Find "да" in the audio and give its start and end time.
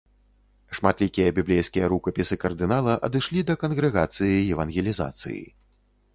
3.51-3.59